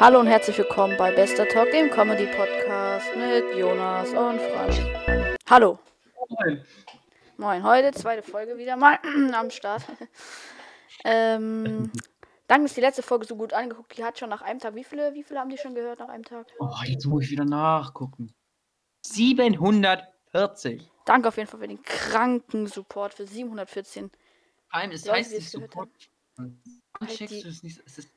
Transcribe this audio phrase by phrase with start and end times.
[0.00, 4.76] Hallo und herzlich willkommen bei Bester Talk, dem Comedy Podcast mit Jonas und Franz.
[5.48, 5.78] Hallo.
[6.28, 6.64] Moin.
[7.36, 8.98] Moin, heute zweite Folge wieder mal
[9.34, 9.82] am Start.
[11.04, 11.90] ähm,
[12.46, 13.96] danke, dass die letzte Folge so gut angeguckt.
[13.96, 14.74] Die hat schon nach einem Tag.
[14.74, 16.46] Wie viele, wie viele haben die schon gehört nach einem Tag?
[16.58, 18.32] Oh, jetzt muss ich wieder nachgucken.
[19.06, 20.90] 740.
[21.04, 24.10] Danke auf jeden Fall für den kranken Support für 714.
[24.10, 25.88] Vor allem, es Leute, heißt es es gehört Support.
[26.36, 26.60] Wann
[27.00, 27.82] Halt checkst die- du es nicht?
[27.86, 28.08] Es ist,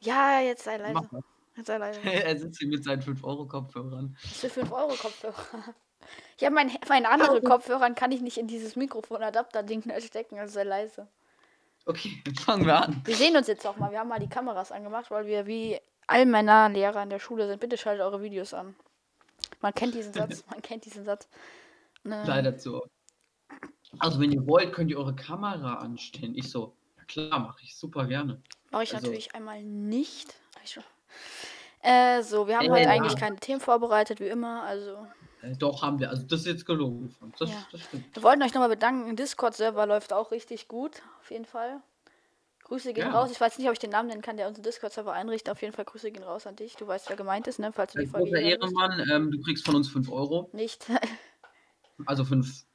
[0.00, 1.08] Ja, jetzt sei leise.
[1.56, 2.00] Jetzt sei leise.
[2.04, 4.16] er sitzt hier mit seinen 5-Euro-Kopfhörern.
[4.22, 5.34] Was für 5 Euro Kopfhörer?
[6.38, 10.62] Ja, mein, meine andere Kopfhörer kann ich nicht in dieses Mikrofonadapter-Ding da stecken, also sei
[10.62, 11.08] leise.
[11.84, 13.02] Okay, fangen wir an.
[13.04, 13.90] Wir sehen uns jetzt auch mal.
[13.90, 17.46] Wir haben mal die Kameras angemacht, weil wir wie all Männer Lehrer in der Schule
[17.46, 17.60] sind.
[17.60, 18.74] Bitte schaltet eure Videos an.
[19.60, 20.44] Man kennt diesen Satz.
[20.50, 21.28] Man kennt diesen Satz.
[22.04, 22.82] Ne, Leider zu.
[23.98, 26.34] Also, wenn ihr wollt, könnt ihr eure Kamera anstellen.
[26.36, 28.40] Ich so, ja klar, mache ich super gerne.
[28.70, 30.34] Mache ich also- natürlich einmal nicht.
[31.80, 34.62] Äh, so, wir haben Äh, heute eigentlich keine Themen vorbereitet, wie immer.
[34.64, 35.06] Also,
[35.42, 36.10] Äh, doch, haben wir.
[36.10, 36.66] Also, das ist jetzt.
[36.66, 37.38] Franz.
[37.38, 37.66] Das, Ja.
[37.70, 38.14] das stimmt.
[38.14, 39.14] wir wollten euch nochmal bedanken.
[39.14, 41.00] Discord-Server läuft auch richtig gut.
[41.20, 41.80] Auf jeden Fall.
[42.64, 43.12] Grüße gehen Ja.
[43.18, 43.30] raus.
[43.30, 45.50] Ich weiß nicht, ob ich den Namen nennen kann, der unseren Discord-Server einrichtet.
[45.52, 46.74] Auf jeden Fall Grüße gehen raus an dich.
[46.76, 47.72] Du weißt, wer gemeint ist, ne?
[47.72, 48.42] Falls du die Ein Folge großer.
[48.42, 50.50] Ehrenmann, ähm, du kriegst von uns 5 Euro.
[50.52, 50.84] Nicht.
[52.06, 52.66] Also 5.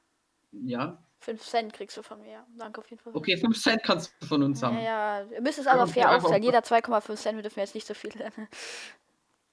[0.52, 1.03] Ja.
[1.24, 2.44] 5 Cent kriegst du von mir.
[2.58, 3.14] Danke auf jeden Fall.
[3.16, 4.76] Okay, 5 Cent kannst du von uns haben.
[4.76, 6.36] Ja, ja, ihr müsst es aber fair aufteilen.
[6.42, 8.10] auf- Jeder 2,5 Cent, wir dürfen jetzt nicht so viel.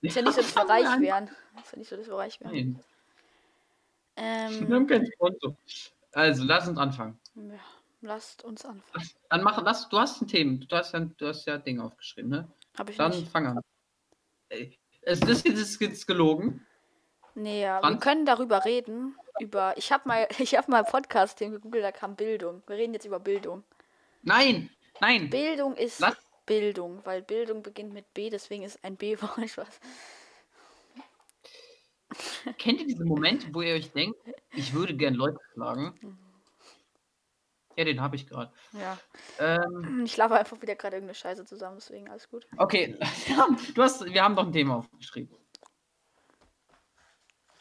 [0.01, 1.27] Ist ja nicht so, dass wir reich wären.
[1.27, 2.51] Ist ja nicht so, dass wir reich wären.
[2.53, 2.83] Nein,
[4.15, 5.55] wir Ähm, haben kein Konto.
[6.11, 7.19] Also, lass uns anfangen.
[7.35, 7.59] ja,
[8.01, 9.09] lasst uns anfangen.
[9.29, 10.57] Dann mach, lass, du hast ein Thema.
[10.65, 12.47] Du hast ja, du hast ja Ding aufgeschrieben, ne?
[12.77, 13.29] Hab ich Dann nicht.
[13.31, 13.59] fang an.
[14.49, 16.65] Jetzt, ist jetzt gelogen?
[17.35, 19.15] Nee, ja, wir können darüber reden.
[19.39, 19.73] Über.
[19.77, 22.61] Ich habe mal, ich habe mal Podcast-Themen gegoogelt, da kam Bildung.
[22.67, 23.63] Wir reden jetzt über Bildung.
[24.23, 25.29] Nein, nein.
[25.29, 29.37] Bildung ist Lass- Bildung, weil Bildung beginnt mit B, deswegen ist ein B-Wort.
[29.39, 29.79] Ich weiß.
[32.57, 34.17] Kennt ihr diese Momente, wo ihr euch denkt,
[34.51, 35.93] ich würde gern Leute schlagen?
[36.01, 36.17] Mhm.
[37.77, 38.51] Ja, den habe ich gerade.
[38.73, 38.97] Ja.
[39.39, 42.45] Ähm, Ich laber einfach wieder gerade irgendeine Scheiße zusammen, deswegen alles gut.
[42.57, 42.97] okay,
[43.75, 45.33] du hast, wir haben doch ein Thema aufgeschrieben.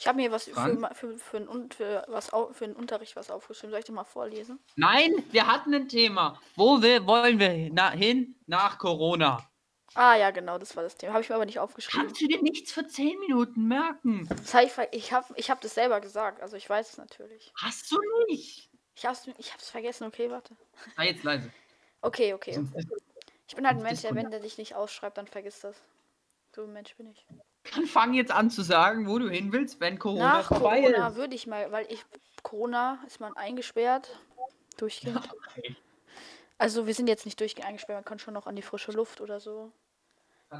[0.00, 0.54] Ich habe mir was für,
[0.94, 3.70] für, für, ein, für, was für einen Unterricht was aufgeschrieben.
[3.70, 4.58] Soll ich dir mal vorlesen?
[4.76, 6.40] Nein, wir hatten ein Thema.
[6.56, 7.50] Wo will, wollen wir
[7.90, 9.46] hin nach Corona?
[9.92, 11.12] Ah ja, genau, das war das Thema.
[11.12, 12.06] Habe ich mir aber nicht aufgeschrieben.
[12.06, 14.26] Kannst du dir nichts für 10 Minuten merken?
[14.30, 17.52] Das hab ich ich habe ich hab das selber gesagt, also ich weiß es natürlich.
[17.56, 18.70] Hast du nicht?
[18.94, 20.56] Ich hab's, ich hab's vergessen, okay, warte.
[20.96, 21.52] Sei jetzt leise.
[22.00, 22.64] Okay, okay.
[23.48, 25.76] Ich bin halt ein Mensch, der, wenn der dich nicht ausschreibt, dann vergisst das.
[26.56, 27.26] So ein Mensch bin ich.
[27.74, 31.08] Dann fang jetzt an zu sagen, wo du hin willst, wenn Corona Nach vorbei Corona
[31.08, 31.16] ist.
[31.16, 32.04] würde ich mal, weil ich
[32.42, 34.18] Corona ist man eingesperrt.
[34.78, 35.28] Durchgehend.
[36.58, 39.20] Also wir sind jetzt nicht durchgehend eingesperrt, man kann schon noch an die frische Luft
[39.20, 39.72] oder so.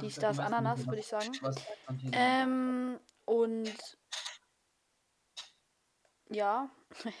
[0.01, 1.31] Dies, das, Ananas, würde ich sagen.
[2.13, 3.73] Ähm, und
[6.29, 6.69] ja.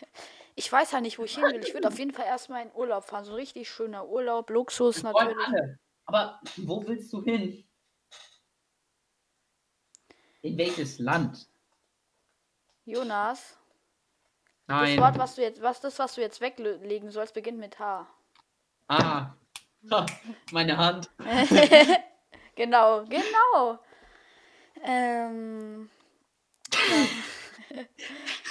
[0.53, 1.61] Ich weiß halt nicht, wo ich hin will.
[1.65, 3.23] Ich würde auf jeden Fall erstmal in Urlaub fahren.
[3.23, 5.37] So ein richtig schöner Urlaub, Luxus natürlich.
[5.47, 5.79] alle.
[6.05, 7.63] Aber wo willst du hin?
[10.41, 11.47] In welches Land?
[12.85, 13.57] Jonas,
[14.67, 14.95] Nein.
[14.95, 18.07] das Wort, was du jetzt, was das, was du jetzt weglegen sollst, beginnt mit H.
[18.87, 19.33] Ah.
[19.89, 20.05] Ha,
[20.51, 21.09] meine Hand.
[22.55, 23.79] genau, genau.
[24.83, 25.89] Ähm,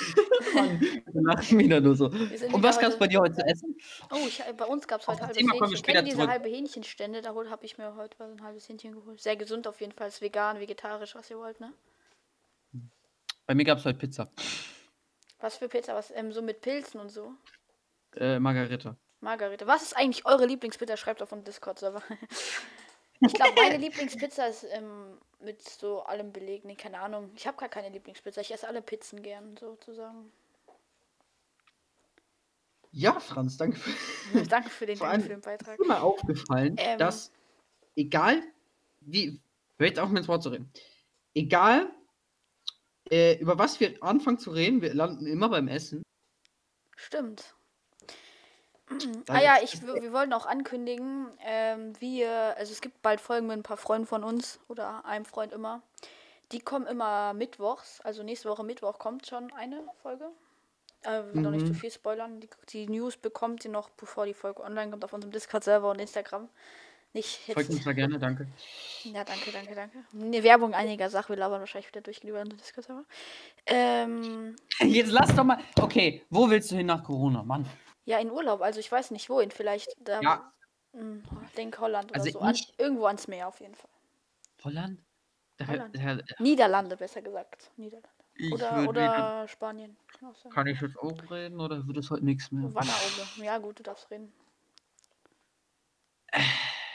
[1.13, 2.07] lachen wieder nur so.
[2.07, 3.77] Und was gab's heute- bei dir heute zu essen?
[4.11, 5.83] Oh, ich, bei uns gab es heute halbes Hähnchen.
[5.83, 7.23] Kennt ihr diese halbe Hähnchenstände?
[7.23, 9.21] Da habe ich mir heute ein halbes Hähnchen geholt.
[9.21, 10.09] Sehr gesund auf jeden Fall.
[10.09, 11.73] Ist vegan, vegetarisch, was ihr wollt, ne?
[13.47, 14.31] Bei mir gab's heute Pizza.
[15.41, 15.95] Was für Pizza?
[15.95, 17.35] Was ähm, so mit Pilzen und so?
[18.17, 18.97] Äh, Margarita.
[19.21, 19.67] Margarete.
[19.67, 20.97] Was ist eigentlich eure Lieblingspizza?
[20.97, 22.03] Schreibt auf dem Discord-Server.
[23.21, 26.65] ich glaube, meine Lieblingspizza ist ähm, mit so allem Beleg.
[26.65, 27.31] Nee, keine Ahnung.
[27.35, 28.41] Ich habe gar keine Lieblingspizza.
[28.41, 30.31] Ich esse alle Pizzen gern, sozusagen.
[32.93, 34.43] Ja, Franz, danke für.
[34.47, 35.75] Danke für den, Vor allem- für den Beitrag.
[35.75, 36.99] Ist mir mal aufgefallen, Ähm.
[36.99, 37.31] dass
[37.97, 38.43] egal
[39.01, 39.41] wie,
[39.79, 40.71] hör jetzt auf mit ins Wort zu reden,
[41.35, 41.89] egal
[43.11, 46.03] äh, über was wir anfangen zu reden, wir landen immer beim Essen.
[46.97, 47.55] Stimmt.
[49.29, 53.57] Ah ja, ich, wir wollten auch ankündigen, ähm, wir, also es gibt bald Folgen mit
[53.59, 55.83] ein paar Freunden von uns oder einem Freund immer.
[56.53, 60.27] Die kommen immer mittwochs, also nächste Woche Mittwoch kommt schon eine Folge.
[61.03, 61.77] Äh, will noch nicht zu Mhm.
[61.77, 62.41] viel spoilern.
[62.41, 65.99] Die, die News bekommt ihr noch, bevor die Folge online kommt, auf unserem Discord-Server und
[66.01, 66.49] Instagram.
[67.13, 67.71] Nicht Folgt jetzt.
[67.71, 68.47] uns da gerne, danke.
[69.05, 69.99] Ja, danke, danke, danke.
[70.13, 73.05] Eine Werbung einiger Sachen, wir labern wahrscheinlich wieder durch über unseren Discord-Server.
[73.67, 75.59] Ähm, Jetzt lass doch mal.
[75.81, 77.67] Okay, wo willst du hin nach Corona, Mann?
[78.05, 80.21] Ja, in Urlaub, also ich weiß nicht wohin, vielleicht da.
[80.21, 80.53] Ja.
[80.93, 81.23] Hm,
[81.57, 82.41] denk Holland oder Also so.
[82.41, 83.91] An, ich- irgendwo ans Meer auf jeden Fall.
[84.65, 85.01] Holland?
[85.59, 85.95] Der, Holland.
[85.95, 87.71] der, Niederlande, besser gesagt.
[87.77, 88.09] Niederlande.
[88.35, 89.97] ich Oder, würd oder Spanien.
[90.09, 90.51] Kann auch sein.
[90.51, 92.65] Kann ich jetzt auch reden oder wird es heute nichts mehr?
[92.75, 93.29] Wannerauge.
[93.37, 94.33] Ja, gut, du darfst reden.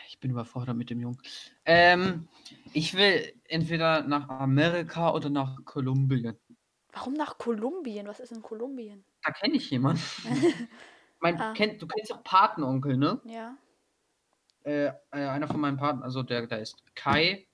[0.08, 1.22] Ich bin überfordert mit dem Jungen.
[1.66, 2.30] Ähm,
[2.74, 6.40] ich will entweder nach Amerika oder nach Kolumbien.
[6.94, 8.08] Warum nach Kolumbien?
[8.08, 9.04] Was ist in Kolumbien?
[9.24, 10.02] Da kenne ich jemanden.
[11.26, 11.54] mein, Ah.
[11.54, 13.20] kennt, du kennst auch Patenonkel, ne?
[13.26, 13.58] Ja.
[14.64, 17.48] Äh, äh, einer von meinen Paten, also der, der ist Kai.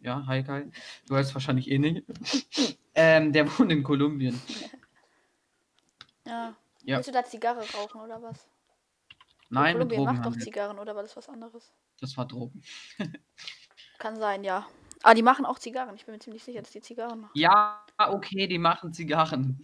[0.00, 0.70] Ja, hi Kai.
[1.06, 2.04] Du weißt wahrscheinlich eh nicht.
[2.94, 4.40] ähm, der wohnt in Kolumbien.
[6.26, 6.54] Ja.
[6.84, 6.96] Ja.
[6.96, 8.48] Willst du da Zigarre rauchen oder was?
[9.50, 10.38] Nein, mit Kolumbien macht doch.
[10.38, 11.72] Zigarren oder war das was anderes?
[12.00, 12.62] Das war Drogen.
[13.98, 14.66] Kann sein, ja.
[15.02, 15.94] Ah, die machen auch Zigarren.
[15.96, 17.32] Ich bin mir ziemlich sicher, dass die Zigarren machen.
[17.34, 19.60] Ja, okay, die machen Zigarren.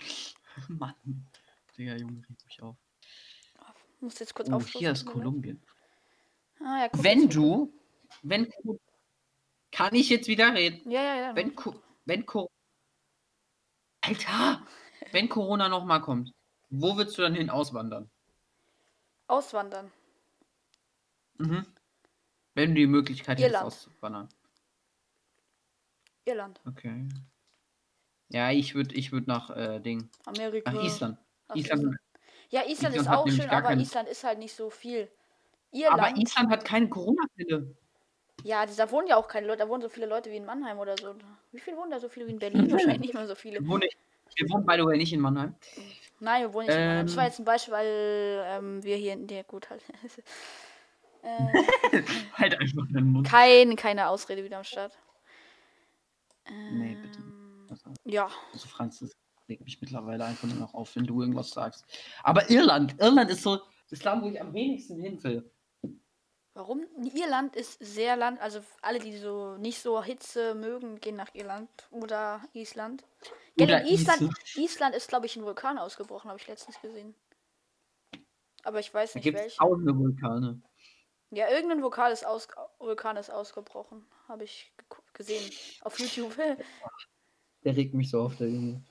[0.68, 0.94] Mann.
[1.76, 2.76] Digga, Junge, regt mich auf.
[4.04, 4.78] Muss jetzt kurz Oh, aufstoßen.
[4.80, 5.06] hier ist.
[5.06, 5.62] Kolumbien.
[6.60, 7.72] Ah, ja, Wenn du,
[8.22, 8.52] wenn,
[9.72, 10.90] kann ich jetzt wieder reden?
[10.90, 11.36] Ja, ja, ja.
[11.36, 11.56] Wenn,
[12.04, 12.26] wenn,
[14.02, 14.62] Alter,
[15.12, 16.32] wenn Corona nochmal kommt,
[16.68, 18.10] wo willst du dann hin auswandern?
[19.26, 19.90] Auswandern.
[21.38, 21.66] Mhm.
[22.52, 23.66] Wenn du die Möglichkeit hättest Irland.
[23.66, 24.28] auszuwandern.
[26.26, 26.60] Irland.
[26.66, 27.08] Okay.
[28.28, 30.10] Ja, ich würde ich würd nach äh, Ding.
[30.26, 30.70] Amerika.
[30.70, 31.18] Nach Island.
[31.48, 31.96] Ach, Island.
[32.54, 35.10] Ja, Island, Island ist auch schön, aber Island ist halt nicht so viel.
[35.72, 36.00] Irland.
[36.00, 37.74] Aber Island hat keine Corona-Fälle.
[38.44, 40.78] Ja, da wohnen ja auch keine Leute, da wohnen so viele Leute wie in Mannheim
[40.78, 41.16] oder so.
[41.50, 42.70] Wie viele wohnen da so viele wie in Berlin?
[42.70, 43.58] Wahrscheinlich nicht mal so viele.
[43.58, 43.82] Wir wohnen,
[44.36, 45.56] wir wohnen by the way nicht in Mannheim.
[46.20, 47.06] Nein, wir wohnen nicht in Mannheim.
[47.06, 47.28] Das war Ähm.
[47.30, 49.82] jetzt ein Beispiel, weil ähm, wir hier in der gut halt.
[51.24, 52.02] äh,
[52.34, 53.26] halt einfach deinen Mund.
[53.26, 54.96] kein, keine Ausrede wieder am Start.
[56.70, 57.18] Nee, bitte.
[57.18, 59.10] Ähm, Also, Ja, also Franz, das
[59.48, 61.84] regt mich mittlerweile einfach nur noch auf, wenn du irgendwas sagst.
[62.22, 63.60] Aber Irland, Irland ist so
[63.90, 65.50] das Land, wo ich am wenigsten hin will.
[66.54, 66.86] warum?
[67.14, 71.68] Irland ist sehr Land, also alle, die so nicht so Hitze mögen, gehen nach Irland
[71.90, 73.04] oder Island.
[73.56, 74.38] Gell, Oder in Island, Island.
[74.54, 77.14] Island ist, glaube ich, ein Vulkan ausgebrochen, habe ich letztens gesehen.
[78.64, 79.58] Aber ich weiß Da nicht gibt es welchen.
[79.58, 80.62] tausende Vulkane.
[81.30, 82.48] Ja, irgendein Vulkan ist, aus,
[82.78, 84.06] Vulkan ist ausgebrochen.
[84.28, 84.72] Habe ich
[85.12, 85.52] gesehen.
[85.82, 86.34] Auf YouTube.
[87.64, 88.84] Der regt mich so auf, der Junge.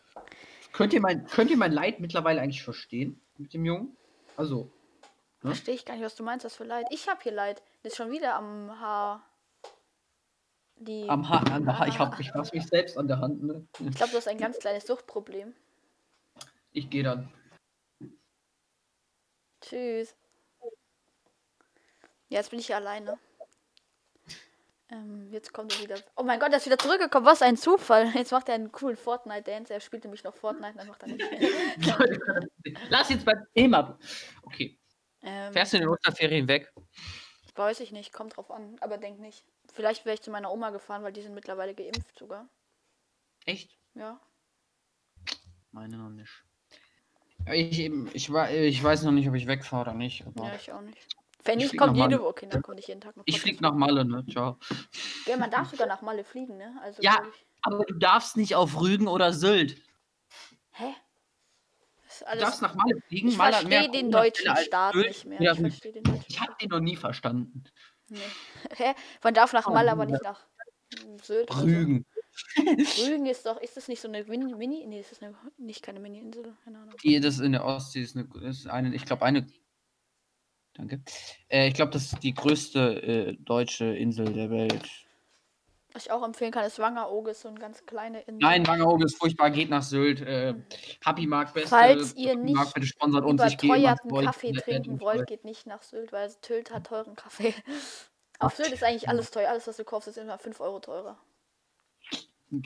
[0.72, 3.96] Könnt ihr mein, könnt ihr mein Leid mittlerweile eigentlich verstehen mit dem Jungen?
[4.38, 4.72] Also,
[5.40, 6.88] Verstehe ich gar nicht, was du meinst, was für Leid.
[6.90, 7.62] Ich habe hier Leid.
[7.84, 9.28] Das ist schon wieder am Haar.
[10.76, 11.08] Die.
[11.10, 12.00] am ha an der ha ich, Ah.
[12.00, 13.44] hab, ich fass mich selbst an der Hand.
[13.44, 13.68] Ne?
[13.80, 15.54] Ich glaube, du hast ein ganz kleines Suchtproblem.
[16.72, 17.32] Ich gehe dann.
[19.62, 20.16] Tschüss.
[22.30, 23.20] Jetzt bin ich hier alleine.
[24.94, 25.96] Ähm, jetzt kommt er wieder.
[26.16, 27.26] Oh mein Gott, er ist wieder zurückgekommen.
[27.26, 28.12] Was ein Zufall.
[28.16, 29.74] Jetzt macht er einen coolen Fortnite-Dance.
[29.74, 31.24] Er spielt nämlich noch Fortnite, dann macht er nicht.
[32.90, 33.98] Lass jetzt beim Thema.
[34.44, 34.80] Okay.
[35.24, 36.72] ähm, Fährst du in den Osterferien weg?
[37.56, 39.46] Weiß ich nicht, kommt drauf an, aber denk nicht.
[39.72, 42.50] Vielleicht wäre ich zu meiner Oma gefahren, weil die sind mittlerweile geimpft sogar.
[43.46, 43.78] Echt?
[43.94, 44.20] Ja.
[45.72, 46.44] Meine noch nicht.
[47.52, 50.24] Ich, ich, ich weiß noch nicht, ob ich wegfahre oder nicht.
[50.36, 51.08] Ja, ich auch nicht.
[51.46, 52.20] Wenn Ich nicht, flieg kommt jede.
[52.20, 52.28] Woche.
[52.28, 53.44] Okay, dann kommt nicht jeden Tag noch ich Podcast.
[53.44, 54.26] flieg nach Malle, ne?
[54.32, 54.58] Ciao.
[55.26, 56.76] Ja, man darf sogar nach Malle fliegen, ne?
[56.82, 57.22] Also, Ja.
[57.34, 59.78] ich- Aber du darfst nicht auf Rügen oder Sylt.
[60.72, 60.94] Hä?
[62.06, 63.28] Das ist Du darfst nach Malle fliegen.
[63.30, 65.08] ich Malle verstehe den deutschen Staat Sylt.
[65.08, 65.42] nicht mehr.
[65.42, 67.64] Ja, Ich verstehe den deutschen Ich habe den noch nie verstanden.
[68.10, 68.20] Nee.
[68.78, 68.94] Hä?
[69.24, 70.46] Man darf nach Malle, aber nicht nach
[71.24, 71.50] Sylt.
[71.56, 72.06] Rügen.
[72.58, 74.86] Rügen ist doch, ist das nicht so eine Mini?
[74.88, 76.56] Nee, das ist eine, nicht keine Mini-Insel.
[76.64, 76.96] Keine Ahnung.
[77.04, 79.48] Die, das in der Ostsee ist eine, ist eine ich glaube, eine.
[80.74, 81.02] Danke.
[81.50, 84.90] Äh, ich glaube, das ist die größte äh, deutsche Insel der Welt.
[85.94, 88.40] Was ich auch empfehlen kann, ist Wangerooge, ist so eine ganz kleine Insel.
[88.42, 90.22] Nein, Wangerooge ist furchtbar, geht nach Sylt.
[90.22, 90.56] Äh,
[91.06, 91.70] Happy Mark, beste.
[91.70, 93.44] Falls ihr nicht Mark, bitte sponsert uns.
[93.44, 94.26] Ich gehe überteuerten euch.
[94.26, 97.54] Kaffee trinken wollt, geht nicht nach Sylt, weil Sylt hat teuren Kaffee.
[98.40, 99.50] Auf Sylt ist eigentlich alles teuer.
[99.50, 101.18] Alles, was du kaufst, ist immer 5 Euro teurer.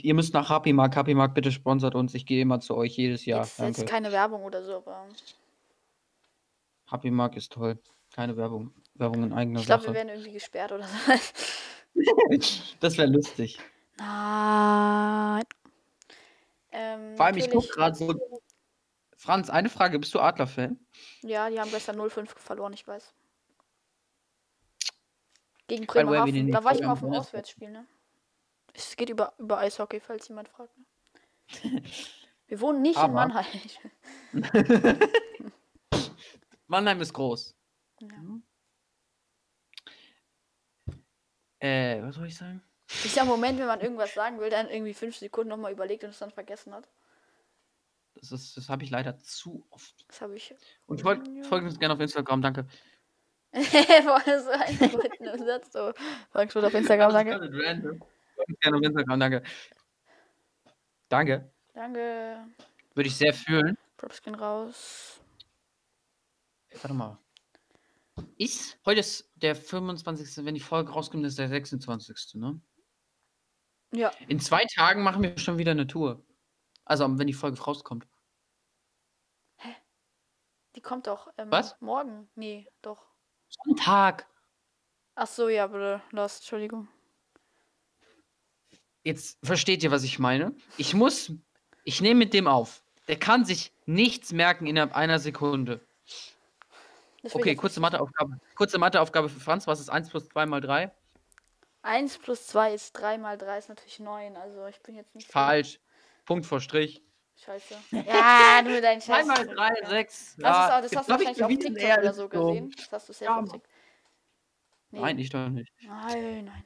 [0.02, 0.96] Ihr müsst nach Happy Mark.
[0.96, 2.14] Happy Mark, bitte sponsert uns.
[2.14, 3.46] Ich gehe immer zu euch jedes Jahr.
[3.58, 3.82] Danke.
[3.82, 5.06] jetzt keine Werbung oder so, aber
[6.90, 7.78] Happy Mark ist toll.
[8.14, 8.74] Keine Werbung.
[8.96, 9.96] Werbung in eigener ich glaube, wir Sache.
[9.96, 11.14] werden irgendwie gesperrt oder so.
[12.80, 13.60] das wäre lustig.
[13.98, 15.44] Nein.
[16.72, 18.14] Ähm, Vor allem, ich gucke gerade so.
[19.16, 20.00] Franz, eine Frage.
[20.00, 20.80] Bist du Adler-Fan?
[21.22, 23.14] Ja, die haben gestern 0-5 verloren, ich weiß.
[25.68, 26.52] Gegen Bremerhaven.
[26.52, 27.14] Da war ich mal auf dem.
[27.14, 27.86] Auswärtsspiel, ne?
[28.74, 30.72] Es geht über, über Eishockey, falls jemand fragt.
[31.64, 31.82] Ne?
[32.48, 33.46] Wir wohnen nicht in Aber- Mannheim.
[36.68, 37.56] Mannheim ist groß.
[38.02, 38.08] Ja.
[41.60, 42.62] Äh, was soll ich sagen?
[43.04, 46.20] Dieser Moment, wenn man irgendwas sagen will, dann irgendwie fünf Sekunden nochmal überlegt und es
[46.20, 46.88] dann vergessen hat.
[48.16, 50.06] Das, ist- das habe ich leider zu oft.
[50.08, 50.54] Das habe ich.
[50.86, 51.44] Und folgt Ja.
[51.44, 52.66] folgt uns gerne auf Instagram, danke.
[53.54, 55.72] Boah, das ist ein guter Satz.
[55.74, 55.94] So.
[56.32, 57.32] Frankfurt auf Instagram, danke.
[57.40, 58.02] komplett random.
[58.62, 59.44] Gerne auf Instagram, danke.
[61.10, 61.52] Danke.
[61.74, 62.48] Danke.
[62.94, 63.78] Würde ich sehr fühlen.
[63.98, 65.17] Props gehen raus.
[66.82, 67.18] Warte mal.
[68.38, 70.46] Ist, heute ist der 25.
[70.46, 72.36] Wenn die Folge rauskommt, ist der 26.
[72.36, 72.60] Ne?
[73.94, 74.12] Ja.
[74.28, 76.24] In zwei Tagen machen wir schon wieder eine Tour.
[76.86, 78.08] Also, wenn die Folge rauskommt.
[80.76, 81.76] Die kommt doch ähm, Was?
[81.82, 82.30] morgen.
[82.36, 83.04] Nee, doch.
[83.50, 84.28] Sonntag.
[85.16, 86.02] Ach so, ja, bitte.
[86.12, 86.88] Lost, Entschuldigung.
[89.04, 90.56] Jetzt versteht ihr, was ich meine?
[90.78, 91.32] Ich muss,
[91.84, 92.84] ich nehme mit dem auf.
[93.08, 95.87] Der kann sich nichts merken innerhalb einer Sekunde.
[97.24, 97.80] Okay, kurze.
[97.80, 98.40] Matheaufgabe.
[98.56, 99.68] Kurze Matheaufgabe für Franz.
[99.68, 100.92] Was ist 1 plus 2 mal 3?
[101.82, 104.36] 1 plus 2 ist 3 mal 3 ist natürlich 9.
[104.38, 105.28] Also ich bin jetzt nicht.
[105.28, 105.80] so- Falsch.
[106.26, 107.02] Punkt vor Strich.
[107.44, 107.76] Scheiße.
[107.92, 109.26] Ja, du mit deinen 2 Scheiß.
[109.28, 110.36] mal 3, 6.
[110.38, 112.48] Das, ist auch, das hast du wahrscheinlich auf TikTok er oder ist so dumm.
[112.48, 112.72] gesehen.
[112.78, 113.44] Das hast du safe Ja, auf.
[113.52, 113.64] TikTok.
[114.92, 115.00] Nee.
[115.02, 115.72] Nein, ich doch nicht.
[115.82, 116.64] Nein, nein.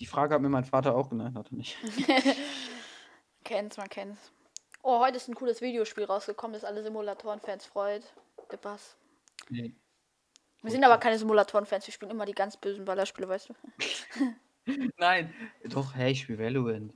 [0.00, 1.76] Die Frage hat mir mein Vater auch genannt, hat er nicht.
[3.44, 4.32] Kennt's, man kennt's.
[4.82, 8.02] Oh, heute ist ein cooles Videospiel rausgekommen, das alle Simulatoren-Fans freut.
[8.50, 8.96] Der Bass.
[9.48, 9.74] Nee.
[10.62, 13.54] Wir sind aber keine Simulatoren-Fans, wir spielen immer die ganz bösen Ballerspiele, weißt du?
[14.96, 15.34] Nein.
[15.64, 16.92] Doch, hey, ich spiele Valorant.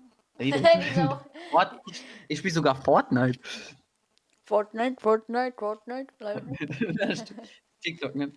[1.50, 3.38] Fort- ich ich spiele sogar Fortnite.
[4.44, 6.14] Fortnite, Fortnite, Fortnite.
[7.82, 8.32] TikTok, ne?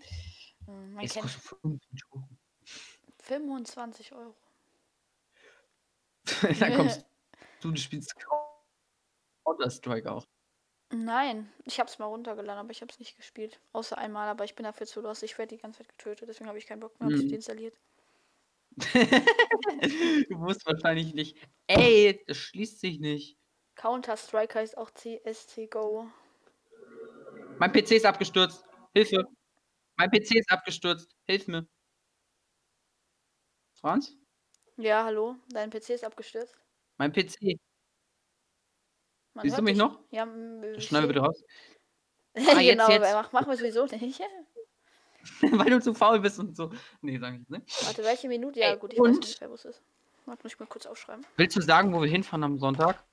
[0.65, 2.27] Hm, Man Es kostet 25 Euro.
[3.19, 4.35] 25 Euro.
[6.59, 7.05] Dann kommst
[7.61, 8.13] du, du spielst
[9.45, 10.27] Counter-Strike auch.
[10.93, 13.59] Nein, ich hab's mal runtergeladen, aber ich hab's nicht gespielt.
[13.71, 15.23] Außer einmal, aber ich bin dafür zu los.
[15.23, 17.31] Ich werde die ganze Zeit getötet, deswegen habe ich keinen Bock mehr, hab ich Mhm.
[17.31, 17.75] deinstalliert.
[20.29, 21.37] du musst wahrscheinlich nicht.
[21.67, 23.37] Ey, das schließt sich nicht.
[23.75, 26.07] Counter-Strike heißt auch CSCGO.
[27.59, 28.63] Mein PC ist abgestürzt.
[28.93, 29.23] Hilfe.
[29.97, 31.15] Mein PC ist abgestürzt.
[31.27, 31.67] Hilf mir.
[33.73, 34.15] Franz?
[34.77, 36.55] Ja, hallo, dein PC ist abgestürzt.
[36.97, 37.57] Mein PC.
[39.33, 39.81] Man Siehst du mich dich.
[39.81, 39.99] noch?
[40.11, 41.43] Ja, m- ich Schneide seh- bitte raus.
[42.33, 43.13] genau, Ah, jetzt, jetzt.
[43.13, 44.21] Mach, machen wir sowieso nicht.
[45.41, 46.71] Weil du zu faul bist und so.
[47.01, 47.85] Nee, sag ich nicht.
[47.85, 48.59] Warte, welche Minute?
[48.59, 49.19] Ja, Ey, gut, ich weiß und?
[49.19, 49.81] nicht, wer was ist.
[50.25, 51.25] Warte, muss ich mal kurz aufschreiben.
[51.37, 53.03] Willst du sagen, wo wir hinfahren am Sonntag?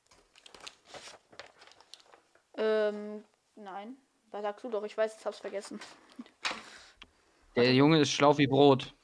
[2.57, 3.25] Ähm,
[3.57, 3.97] nein.
[4.31, 5.81] Da sagst du doch, ich weiß, ich hab's vergessen.
[7.57, 8.95] Der Junge ist schlau wie Brot.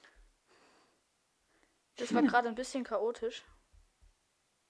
[1.97, 3.42] Das war gerade ein bisschen chaotisch.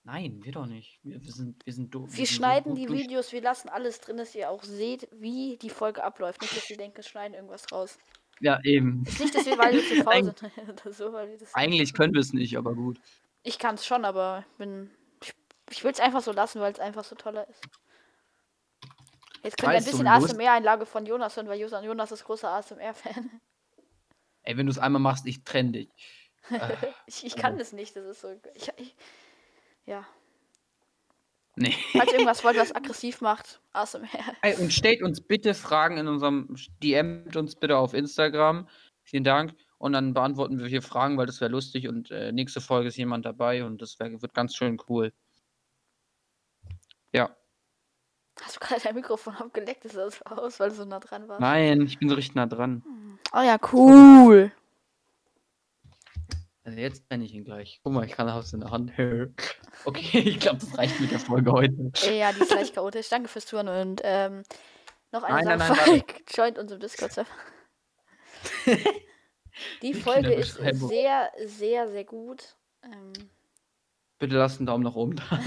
[0.04, 1.00] Nein, wir doch nicht.
[1.02, 2.10] Wir, wir sind, wir sind doof.
[2.12, 6.04] Wir schneiden die Videos, wir lassen alles drin, dass ihr auch seht, wie die Folge
[6.04, 6.42] abläuft.
[6.42, 7.98] Nicht, dass ihr denkt, wir schneiden irgendwas raus.
[8.40, 9.04] Ja, eben.
[9.06, 10.42] Ist nicht, dass wir, weil wir zu faul sind.
[10.84, 13.00] Oder so, weil wir das Eigentlich können wir es nicht, aber gut.
[13.44, 14.90] Ich kann es schon, aber ich bin.
[15.22, 15.32] Ich,
[15.70, 17.62] ich will es einfach so lassen, weil es einfach so toller ist.
[19.42, 23.30] Jetzt könnt ihr ein bisschen ASMR-Einlage von Jonas hören, weil Jonas, Jonas ist großer ASMR-Fan.
[24.42, 25.88] Ey, wenn du es einmal machst, ich trenn dich.
[26.50, 27.58] Äh, Ich, ich kann Oh.
[27.58, 28.28] das nicht, das ist so.
[28.54, 28.94] Ich, ich,
[29.86, 30.06] ja.
[31.56, 31.74] nee.
[31.92, 34.08] Falls ihr irgendwas wollt, was aggressiv macht, ASMR.
[34.42, 38.68] Ey, und stellt uns bitte Fragen in unserem DMt uns bitte auf Instagram.
[39.02, 39.54] Vielen Dank.
[39.78, 42.96] Und dann beantworten wir hier Fragen, weil das wäre lustig und äh, nächste Folge ist
[42.96, 45.12] jemand dabei und das wär, wird ganz schön cool.
[47.12, 47.30] Ja.
[48.40, 49.84] Hast du gerade dein Mikrofon abgeleckt?
[49.84, 51.40] Ist das aus, weil du so nah dran warst?
[51.40, 52.82] Nein, ich bin so richtig nah dran.
[53.32, 54.52] Oh ja, cool.
[56.64, 57.80] Also jetzt trenne ich ihn gleich.
[57.82, 58.92] Guck mal, ich kann das in der Hand.
[59.86, 61.90] Okay, ich glaube, das reicht mit der Folge heute.
[62.10, 63.08] Ja, die ist leicht chaotisch.
[63.10, 64.42] Danke fürs Zuhören und ähm,
[65.12, 65.90] noch eine Nein, nein, Sache.
[65.90, 66.02] nein,
[66.34, 67.28] Joint unserem Discord-Server.
[69.82, 72.56] Die Folge ist sehr, sehr, sehr gut.
[72.82, 73.12] Ähm,
[74.18, 75.40] Bitte lasst einen Daumen nach oben da.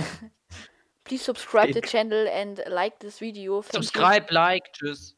[1.03, 3.61] please subscribe the channel and like this video.
[3.63, 5.15] Subscribe, like, tschüss.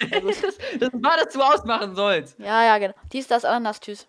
[0.10, 0.40] Das,
[0.78, 2.38] das war, dass du ausmachen sollst.
[2.38, 2.94] Ja, ja, genau.
[3.12, 4.06] Dies, das, Ananas, tschüss.